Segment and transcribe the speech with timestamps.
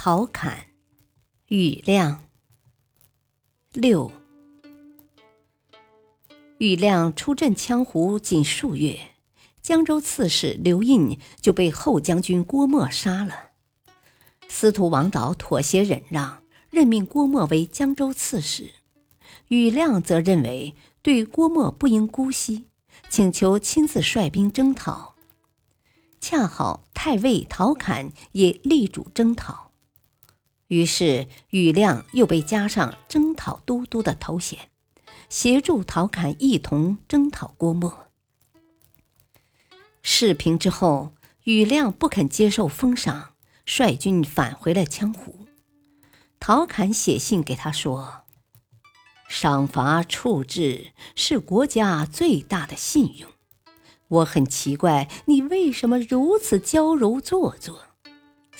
[0.00, 0.66] 陶侃、
[1.48, 2.22] 庾亮。
[3.72, 4.12] 六，
[6.58, 8.96] 庾亮出镇羌胡仅数月，
[9.60, 13.50] 江州刺史刘胤就被后将军郭沫杀了。
[14.46, 18.74] 司徒王导妥协忍让，任命郭沫为江州刺史。
[19.48, 22.66] 庾亮则认为对郭沫不应姑息，
[23.10, 25.16] 请求亲自率兵征讨。
[26.20, 29.67] 恰好太尉陶侃也力主征讨。
[30.68, 34.70] 于是，庾亮又被加上征讨都督的头衔，
[35.28, 38.06] 协助陶侃一同征讨郭沫。
[40.02, 43.30] 事平之后，庾亮不肯接受封赏，
[43.64, 45.46] 率军返回了羌湖。
[46.38, 48.24] 陶侃写信给他说
[49.26, 53.30] ：“赏罚处置是国家最大的信用，
[54.08, 57.86] 我很奇怪你为什么如此娇柔做作。”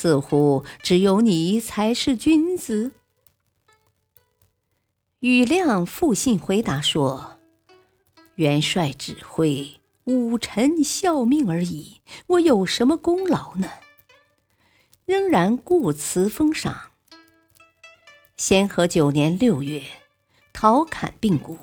[0.00, 2.92] 似乎只有你才是君子。
[5.20, 7.36] 庾亮复信回答说
[8.36, 13.68] ：“元帅指挥，武臣效命而已，我有什么功劳呢？”
[15.04, 16.92] 仍然固辞封赏。
[18.38, 19.82] 咸和九年六月，
[20.54, 21.58] 陶侃病故，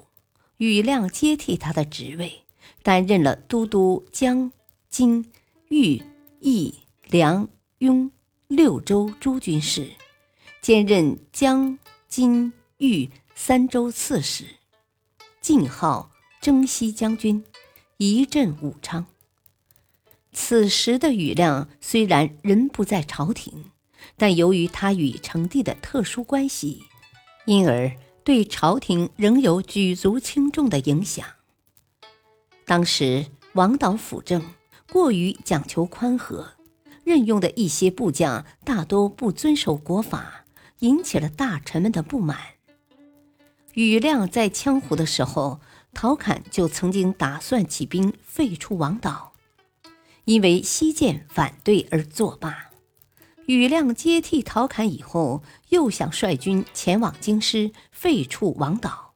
[0.59, 2.43] 庾亮接替他的职位，
[2.83, 4.51] 担任了都督江、
[4.89, 5.31] 津、
[5.69, 6.03] 豫、
[6.39, 6.75] 益、
[7.09, 8.11] 梁、雍。
[8.47, 9.91] 六州诸军事，
[10.61, 14.45] 兼任江、津、豫三州刺史，
[15.41, 16.09] 晋号
[16.39, 17.43] 征西将军，
[17.97, 19.05] 仪镇武昌。
[20.31, 23.65] 此时的庾亮虽然人不在朝廷，
[24.15, 26.83] 但由于他与成帝的特殊关系，
[27.45, 27.91] 因而
[28.23, 31.27] 对朝廷仍有举足轻重的影响。
[32.65, 34.41] 当时王导辅政，
[34.89, 36.53] 过于讲求宽和。
[37.07, 40.43] 任用的一些部将大多不遵守国法，
[40.79, 42.37] 引起了大臣们的不满。
[43.75, 45.61] 庾亮在羌胡的时候，
[45.93, 49.31] 陶侃就曾经打算起兵废除王导，
[50.25, 52.71] 因为西涧反对而作罢。
[53.45, 59.13] 庾亮接替陶侃以后，又想率军前往京师废除王导。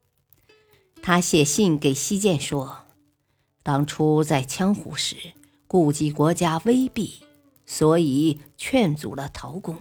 [1.02, 2.85] 他写信给西涧说
[3.63, 5.34] ：“当初在羌胡时，
[5.68, 7.23] 顾及国家危弊。”
[7.66, 9.77] 所以劝阻了陶公，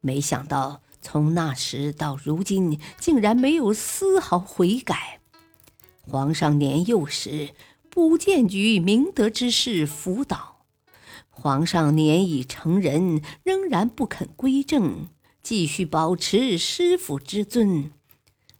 [0.00, 5.20] 没想到从那时到如今，竟然没有丝毫悔改。
[6.00, 7.50] 皇上年幼时
[7.90, 10.64] 不荐举明德之士辅导，
[11.30, 15.08] 皇上年已成人，仍然不肯归正，
[15.42, 17.90] 继续保持师傅之尊，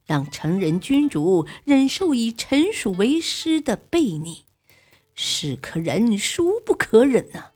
[0.05, 4.45] 让成人君主忍受以臣属为师的悖逆，
[5.15, 7.52] 是可忍，孰不可忍啊！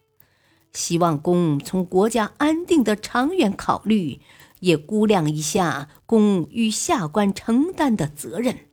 [0.76, 4.20] 希望公从国家安定的长远考虑，
[4.60, 8.68] 也估量一下公与下官承担的责任，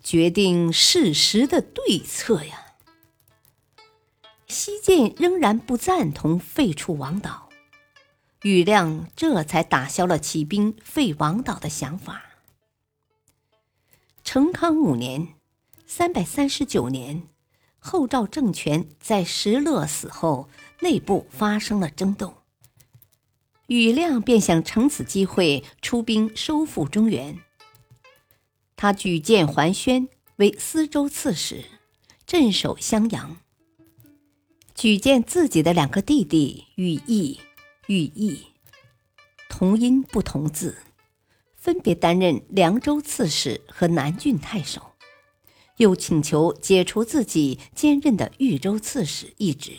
[0.00, 2.76] 决定适时的对策呀。
[4.46, 7.48] 西晋仍然不赞同废除王导，
[8.40, 12.22] 庾亮这才打消了起兵废王导的想法。
[14.22, 15.34] 成康五年
[15.86, 17.24] （三百三十九年），
[17.78, 20.48] 后赵政权在石勒死后。
[20.80, 22.34] 内部发生了争斗，
[23.66, 27.40] 庾亮便想乘此机会出兵收复中原。
[28.76, 30.06] 他举荐桓宣
[30.36, 31.64] 为司州刺史，
[32.24, 33.38] 镇守襄阳。
[34.76, 37.40] 举荐自己的两个弟弟羽翼、
[37.88, 38.46] 羽翼，
[39.48, 40.78] 同音不同字，
[41.56, 44.87] 分别担任凉州刺史和南郡太守，
[45.78, 49.72] 又请求解除自己兼任的豫州刺史一职。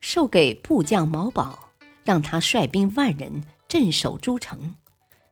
[0.00, 1.70] 授给部将毛宝，
[2.04, 4.74] 让他率兵万人镇守诸城，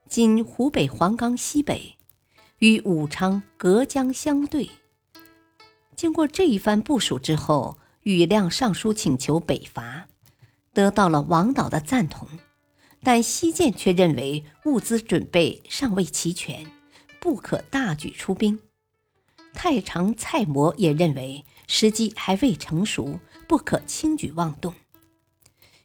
[0.08, 1.96] 今湖北黄冈西北，
[2.58, 4.68] 与武昌隔江相对。
[5.96, 10.06] 经过这一番部署之后，庾亮上书请求北伐，
[10.72, 12.28] 得到了王导的赞同，
[13.02, 16.70] 但西涧却认为物资准备尚未齐全，
[17.20, 18.60] 不可大举出兵。
[19.60, 23.18] 太常蔡模也认为时机还未成熟。
[23.48, 24.74] 不可轻举妄动。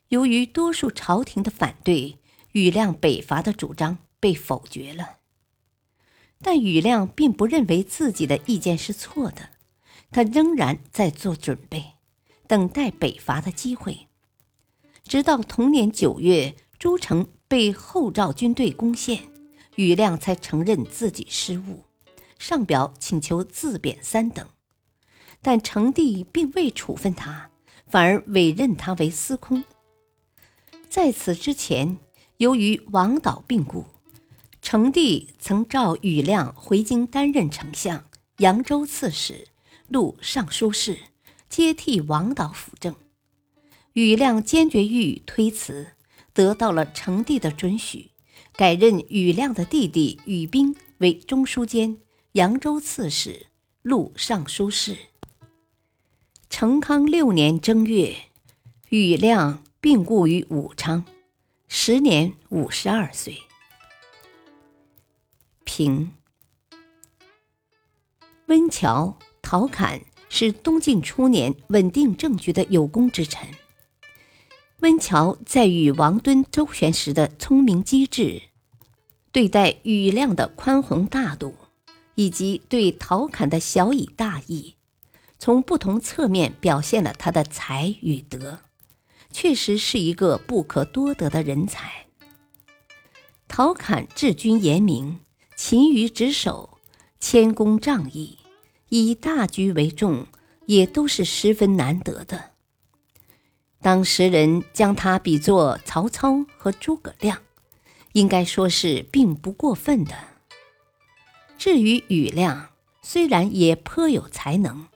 [0.10, 2.20] 由于多数朝廷的反对，
[2.52, 5.20] 庾亮北伐的主张被否决了。
[6.42, 9.52] 但庾亮并不认为自己的意见是错的，
[10.12, 11.94] 他仍然在做准备，
[12.48, 14.10] 等待北伐的机会。
[15.06, 19.31] 直到同年九月，诸城被后赵军队攻陷，
[19.78, 21.86] 庾亮才承认自己失误，
[22.44, 24.45] 上表请求自贬三等。
[25.42, 27.50] 但成帝并未处分他，
[27.88, 29.63] 反而委任他为司空。
[30.90, 31.98] 在此之前，
[32.36, 33.86] 由于王导病故。
[34.62, 38.04] 成帝曾召庾亮回京担任丞相、
[38.40, 39.48] 扬州刺史、
[39.88, 40.98] 录尚书事，
[41.48, 42.94] 接替王导辅政。
[43.94, 45.88] 庾亮坚决予以推辞，
[46.34, 48.12] 得到了成帝的准许，
[48.54, 51.98] 改任庾亮的弟弟庾兵为中书监、
[52.33, 53.45] 扬州刺史、
[53.83, 54.97] 录尚书事。
[56.50, 58.15] 成康六年正月，
[58.89, 61.06] 庾亮病故于武昌，
[61.68, 63.38] 时年五十二岁。
[65.63, 66.12] 平
[68.47, 69.13] 温峤、
[69.44, 73.47] 陶侃是东晋初年稳定政局的有功之臣。
[74.80, 78.41] 温峤在与王敦周旋时的聪明机智，
[79.31, 81.56] 对待庾亮的宽宏大度，
[82.15, 84.75] 以及对陶侃的小以大义，
[85.39, 88.60] 从不同侧面表现了他的才与德，
[89.31, 92.06] 确实是一个不可多得的人才。
[93.48, 95.19] 陶侃治军严明。
[95.56, 96.80] 勤于职守，
[97.19, 98.39] 谦恭仗义，
[98.89, 100.25] 以大局为重，
[100.66, 102.51] 也都是十分难得的。
[103.80, 107.44] 当时人将他比作曹操和诸葛亮，
[108.13, 110.16] 应该说是并不过分的。
[111.58, 112.70] 至于庾亮，
[113.02, 114.88] 虽然也颇有才能，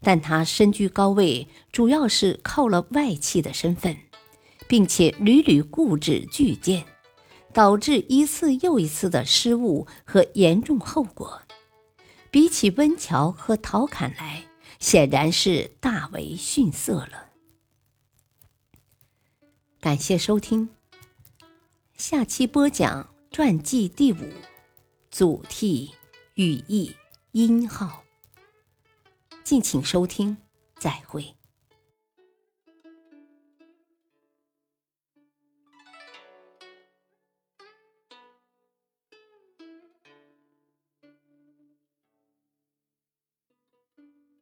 [0.00, 3.96] 但他身居高位，主要是靠了外戚的身份，
[4.66, 6.86] 并且屡屡固执拒谏。
[7.52, 11.42] 导致一次又一次的失误和严重后果，
[12.28, 14.46] 比起温峤和陶侃来，
[14.80, 17.28] 显然是大为逊色了。
[19.80, 20.70] 感谢收听，
[21.96, 24.18] 下期播讲传记第五，
[25.12, 25.92] 祖逖
[26.34, 26.96] 语义
[27.30, 28.02] 音号。
[29.44, 30.36] 敬请收听，
[30.80, 31.36] 再会。